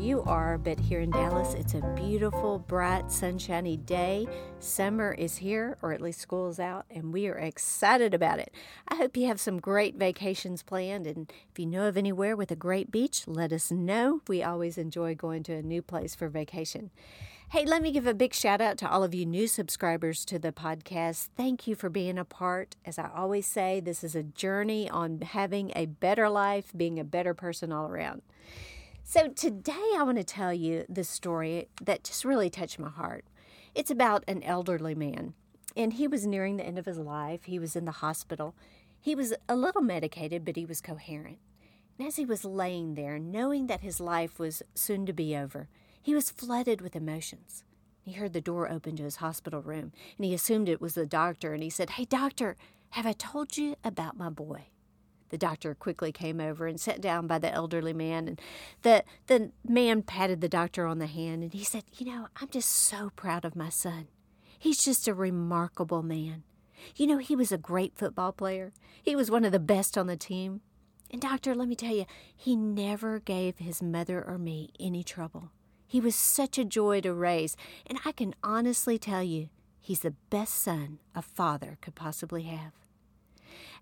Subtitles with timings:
[0.00, 4.26] you are, but here in Dallas, it's a beautiful, bright, sunshiny day.
[4.58, 8.52] Summer is here, or at least school is out, and we are excited about it.
[8.88, 12.50] I hope you have some great vacations planned, and if you know of anywhere with
[12.50, 14.20] a great beach, let us know.
[14.28, 16.90] We always enjoy going to a new place for vacation.
[17.50, 20.38] Hey, let me give a big shout out to all of you new subscribers to
[20.38, 21.28] the podcast.
[21.36, 22.74] Thank you for being a part.
[22.84, 27.04] As I always say, this is a journey on having a better life, being a
[27.04, 28.22] better person all around.
[29.06, 33.26] So, today I want to tell you the story that just really touched my heart.
[33.74, 35.34] It's about an elderly man,
[35.76, 37.44] and he was nearing the end of his life.
[37.44, 38.54] He was in the hospital.
[38.98, 41.38] He was a little medicated, but he was coherent.
[41.98, 45.68] And as he was laying there, knowing that his life was soon to be over,
[46.00, 47.62] he was flooded with emotions.
[48.00, 51.04] He heard the door open to his hospital room, and he assumed it was the
[51.04, 52.56] doctor, and he said, Hey, doctor,
[52.90, 54.68] have I told you about my boy?
[55.30, 58.40] The doctor quickly came over and sat down by the elderly man, and
[58.82, 62.48] the, the man patted the doctor on the hand, and he said, You know, I'm
[62.48, 64.08] just so proud of my son.
[64.58, 66.44] He's just a remarkable man.
[66.96, 68.72] You know, he was a great football player.
[69.02, 70.60] He was one of the best on the team.
[71.10, 75.50] And, doctor, let me tell you, he never gave his mother or me any trouble.
[75.86, 79.48] He was such a joy to raise, and I can honestly tell you,
[79.80, 82.72] he's the best son a father could possibly have.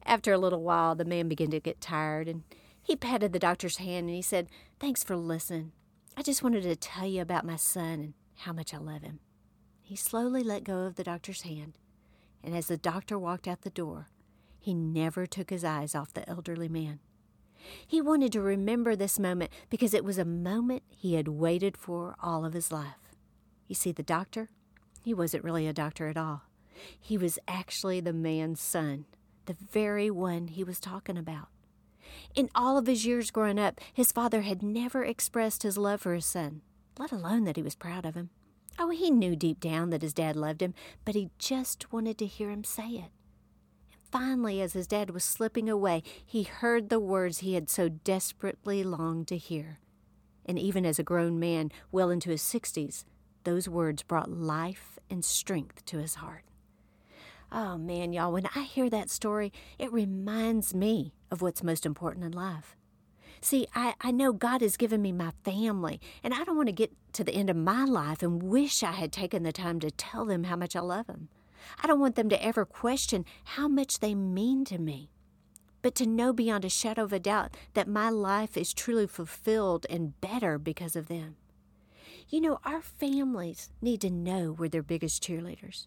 [0.05, 2.43] After a little while, the man began to get tired, and
[2.83, 4.49] he patted the doctor's hand and he said,
[4.81, 5.73] Thanks for listening.
[6.17, 9.21] I just wanted to tell you about my son and how much I love him.
[9.81, 11.79] He slowly let go of the doctor's hand,
[12.43, 14.09] and as the doctor walked out the door,
[14.59, 17.01] he never took his eyes off the elderly man.
[17.87, 22.17] He wanted to remember this moment because it was a moment he had waited for
[22.23, 23.15] all of his life.
[23.69, 24.51] You see, the doctor,
[25.03, 26.43] he wasn't really a doctor at all.
[26.99, 29.07] He was actually the man's son,
[29.47, 31.49] the very one he was talking about.
[32.35, 36.15] In all of his years growing up, his father had never expressed his love for
[36.15, 36.63] his son,
[36.99, 38.31] let alone that he was proud of him.
[38.79, 42.27] Oh, he knew deep down that his dad loved him, but he just wanted to
[42.27, 43.11] hear him say it.
[44.11, 48.83] Finally, as his dad was slipping away, he heard the words he had so desperately
[48.83, 49.79] longed to hear.
[50.45, 53.05] And even as a grown man, well into his sixties,
[53.45, 56.45] those words brought life and strength to his heart.
[57.55, 62.25] Oh man, y'all, when I hear that story, it reminds me of what's most important
[62.25, 62.77] in life.
[63.43, 66.73] See, I, I know God has given me my family, and I don't want to
[66.73, 69.91] get to the end of my life and wish I had taken the time to
[69.91, 71.29] tell them how much I love them.
[71.83, 75.11] I don't want them to ever question how much they mean to me,
[75.83, 79.85] but to know beyond a shadow of a doubt that my life is truly fulfilled
[79.91, 81.37] and better because of them.
[82.31, 85.87] You know, our families need to know we're their biggest cheerleaders.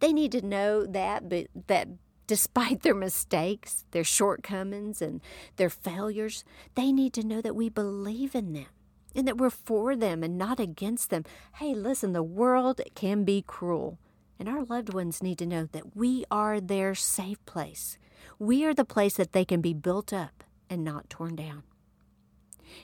[0.00, 1.88] They need to know that, but that
[2.26, 5.20] despite their mistakes, their shortcomings, and
[5.56, 8.66] their failures, they need to know that we believe in them
[9.14, 11.24] and that we're for them and not against them.
[11.54, 13.98] Hey, listen, the world can be cruel,
[14.38, 17.98] and our loved ones need to know that we are their safe place.
[18.38, 21.62] We are the place that they can be built up and not torn down.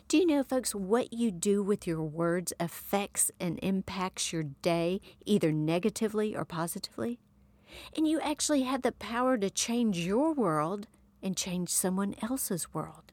[0.09, 5.01] Do you know, folks, what you do with your words affects and impacts your day
[5.25, 7.19] either negatively or positively?
[7.97, 10.87] And you actually have the power to change your world
[11.23, 13.13] and change someone else's world.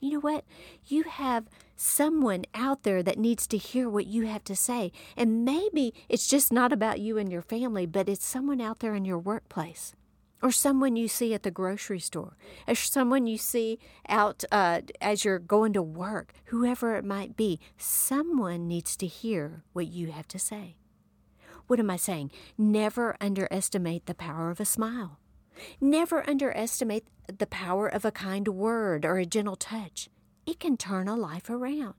[0.00, 0.44] You know what?
[0.86, 4.92] You have someone out there that needs to hear what you have to say.
[5.16, 8.94] And maybe it's just not about you and your family, but it's someone out there
[8.94, 9.94] in your workplace.
[10.44, 12.36] Or someone you see at the grocery store,
[12.68, 13.78] or someone you see
[14.10, 19.64] out uh, as you're going to work, whoever it might be, someone needs to hear
[19.72, 20.76] what you have to say.
[21.66, 22.30] What am I saying?
[22.58, 25.18] Never underestimate the power of a smile.
[25.80, 30.10] Never underestimate the power of a kind word or a gentle touch.
[30.44, 31.94] It can turn a life around.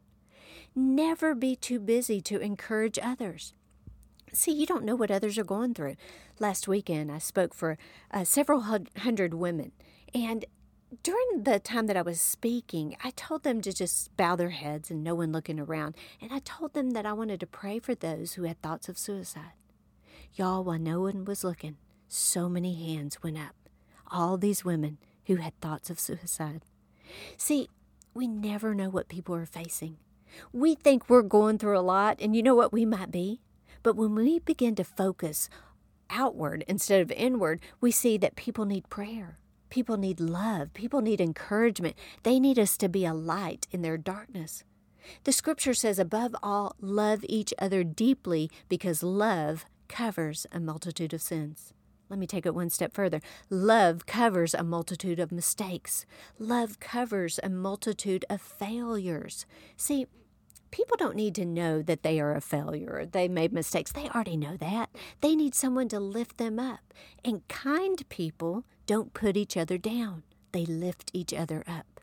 [0.75, 3.55] Never be too busy to encourage others.
[4.35, 5.95] See, you don't know what others are going through.
[6.39, 7.77] Last weekend, I spoke for
[8.11, 8.61] uh, several
[8.97, 9.71] hundred women,
[10.13, 10.43] and
[11.03, 14.91] during the time that I was speaking, I told them to just bow their heads
[14.91, 17.95] and no one looking around, and I told them that I wanted to pray for
[17.95, 19.53] those who had thoughts of suicide.
[20.33, 21.77] Y'all, while no one was looking,
[22.09, 23.55] so many hands went up.
[24.11, 24.97] All these women
[25.27, 26.61] who had thoughts of suicide.
[27.37, 27.69] See,
[28.13, 29.97] we never know what people are facing.
[30.51, 33.39] We think we're going through a lot, and you know what we might be?
[33.85, 35.47] But when we begin to focus
[36.09, 39.37] outward instead of inward, we see that people need prayer.
[39.69, 40.73] People need love.
[40.73, 41.95] People need encouragement.
[42.23, 44.63] They need us to be a light in their darkness.
[45.23, 51.21] The scripture says, above all, love each other deeply because love covers a multitude of
[51.21, 51.71] sins.
[52.09, 53.21] Let me take it one step further.
[53.51, 56.07] Love covers a multitude of mistakes.
[56.39, 59.45] Love covers a multitude of failures.
[59.77, 60.07] See,
[60.75, 63.07] people don't need to know that they are a failure.
[63.09, 63.93] They made mistakes.
[63.93, 64.89] They already know that.
[65.21, 66.93] They need someone to lift them up.
[67.23, 72.01] And kind people don't put each other down, they lift each other up.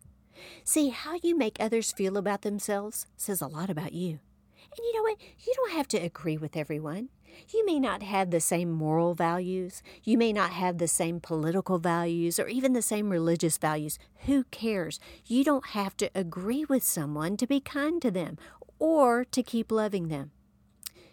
[0.64, 4.20] See, how you make others feel about themselves says a lot about you.
[4.62, 5.19] And you know what?
[5.46, 7.10] You don't have to agree with everyone.
[7.50, 9.82] You may not have the same moral values.
[10.02, 13.98] You may not have the same political values or even the same religious values.
[14.26, 14.98] Who cares?
[15.26, 18.38] You don't have to agree with someone to be kind to them
[18.82, 20.32] or to keep loving them.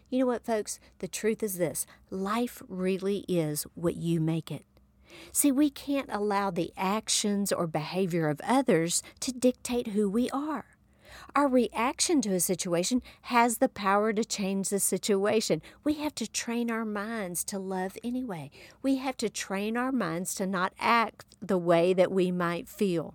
[0.10, 0.80] You know what, folks?
[0.98, 4.66] The truth is this life really is what you make it.
[5.32, 10.66] See, we can't allow the actions or behavior of others to dictate who we are.
[11.36, 15.62] Our reaction to a situation has the power to change the situation.
[15.84, 18.50] We have to train our minds to love anyway.
[18.82, 23.14] We have to train our minds to not act the way that we might feel.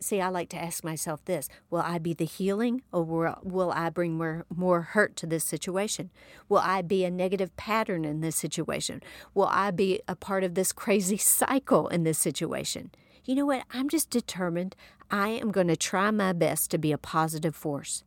[0.00, 3.90] See, I like to ask myself this Will I be the healing or will I
[3.90, 6.10] bring more, more hurt to this situation?
[6.48, 9.02] Will I be a negative pattern in this situation?
[9.34, 12.90] Will I be a part of this crazy cycle in this situation?
[13.24, 13.64] You know what?
[13.72, 14.76] I'm just determined
[15.10, 18.04] I am going to try my best to be a positive force.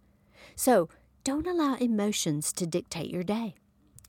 [0.56, 0.90] So
[1.24, 3.56] don't allow emotions to dictate your day.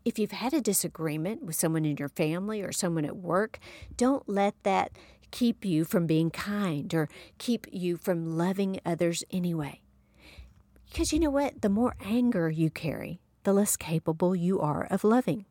[0.04, 3.58] If you've had a disagreement with someone in your family or someone at work,
[3.96, 4.92] don't let that
[5.30, 7.08] keep you from being kind or
[7.38, 9.80] keep you from loving others anyway.
[10.90, 11.62] Because you know what?
[11.62, 15.44] The more anger you carry, the less capable you are of loving.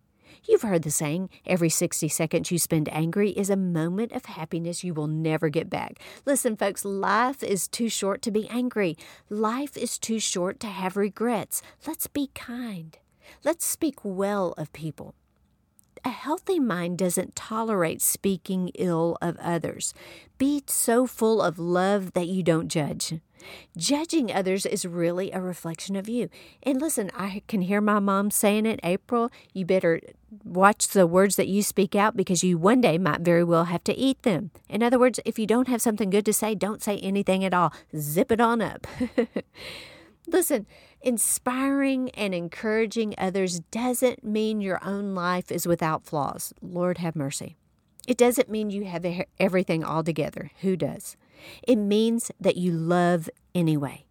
[0.46, 4.84] You've heard the saying, every 60 seconds you spend angry is a moment of happiness
[4.84, 6.00] you will never get back.
[6.26, 8.98] Listen, folks, life is too short to be angry.
[9.30, 11.62] Life is too short to have regrets.
[11.86, 12.98] Let's be kind.
[13.44, 15.16] Let's speak well of people.
[16.04, 19.94] A healthy mind doesn't tolerate speaking ill of others.
[20.38, 23.20] Be so full of love that you don't judge.
[23.76, 26.30] Judging others is really a reflection of you.
[26.64, 30.02] And listen, I can hear my mom saying it, April, you better
[30.44, 33.84] watch the words that you speak out because you one day might very well have
[33.86, 34.52] to eat them.
[34.70, 37.54] In other words, if you don't have something good to say, don't say anything at
[37.54, 37.74] all.
[37.96, 38.88] Zip it on up.
[40.28, 40.68] listen,
[41.02, 46.54] inspiring and encouraging others doesn't mean your own life is without flaws.
[46.62, 47.58] Lord have mercy.
[48.08, 49.06] It doesn't mean you have
[49.40, 50.52] everything all together.
[50.62, 51.18] Who does?
[51.68, 54.06] It means that you love anyway.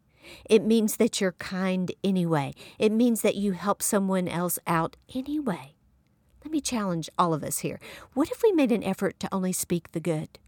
[0.51, 2.53] It means that you're kind anyway.
[2.79, 5.77] It means that you help someone else out anyway.
[6.45, 7.81] Let me challenge all of us here.
[8.13, 10.39] What if we made an effort to only speak the good?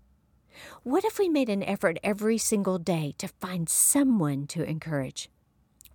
[0.83, 5.31] What if we made an effort every single day to find someone to encourage?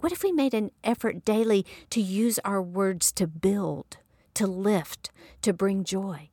[0.03, 3.99] What if we made an effort daily to use our words to build,
[4.33, 5.11] to lift,
[5.43, 6.27] to bring joy?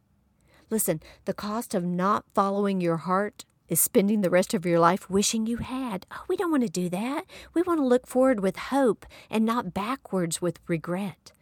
[0.70, 5.08] Listen, the cost of not following your heart is spending the rest of your life
[5.08, 6.05] wishing you had.
[6.11, 7.26] Oh, we don't want to do that.
[7.55, 11.32] We want to look forward with hope and not backwards with regret.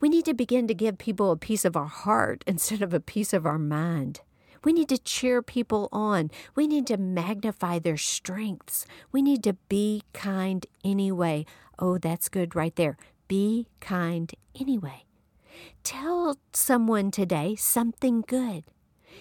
[0.00, 2.98] We need to begin to give people a piece of our heart instead of a
[2.98, 4.22] piece of our mind.
[4.66, 6.32] We need to cheer people on.
[6.56, 8.84] We need to magnify their strengths.
[9.12, 11.46] We need to be kind anyway.
[11.78, 12.96] Oh, that's good right there.
[13.28, 15.04] Be kind anyway.
[15.84, 18.64] Tell someone today something good.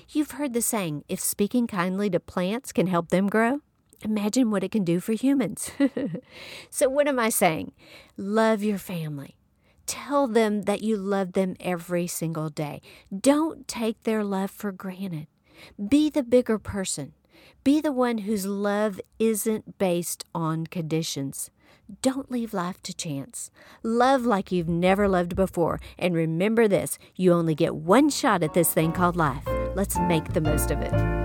[0.10, 3.60] You've heard the saying, if speaking kindly to plants can help them grow,
[4.02, 5.70] imagine what it can do for humans.
[6.72, 7.72] so, what am I saying?
[8.18, 9.36] Love your family.
[9.86, 12.82] Tell them that you love them every single day.
[13.16, 15.28] Don't take their love for granted.
[15.90, 17.14] Be the bigger person.
[17.64, 21.50] Be the one whose love isn't based on conditions.
[22.02, 23.52] Don't leave life to chance.
[23.84, 25.80] Love like you've never loved before.
[25.98, 29.44] And remember this you only get one shot at this thing called life.
[29.76, 31.25] Let's make the most of it.